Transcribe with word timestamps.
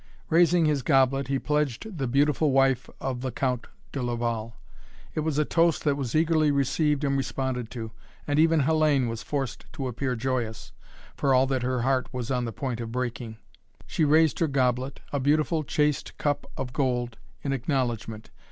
Raising 0.31 0.65
his 0.65 0.81
goblet 0.81 1.27
he 1.27 1.37
pledged 1.37 1.99
the 1.99 2.07
beautiful 2.07 2.49
wife 2.51 2.89
of 2.99 3.21
the 3.21 3.31
Count 3.31 3.67
de 3.91 4.01
Laval. 4.01 4.55
It 5.13 5.19
was 5.19 5.37
a 5.37 5.45
toast 5.45 5.83
that 5.83 5.95
was 5.95 6.15
eagerly 6.15 6.49
received 6.49 7.03
and 7.03 7.15
responded 7.15 7.69
to, 7.69 7.91
and 8.25 8.39
even 8.39 8.61
Hellayne 8.61 9.07
was 9.07 9.21
forced 9.21 9.67
to 9.73 9.87
appear 9.87 10.15
joyous, 10.15 10.71
for 11.15 11.35
all 11.35 11.45
that 11.45 11.61
her 11.61 11.83
heart 11.83 12.11
was 12.11 12.31
on 12.31 12.45
the 12.45 12.51
point 12.51 12.81
of 12.81 12.91
breaking. 12.91 13.37
She 13.85 14.03
raised 14.03 14.39
her 14.39 14.47
goblet, 14.47 15.01
a 15.13 15.19
beautiful 15.19 15.63
chased 15.63 16.17
cup 16.17 16.49
of 16.57 16.73
gold, 16.73 17.19
in 17.43 17.53
acknowledgment. 17.53 18.31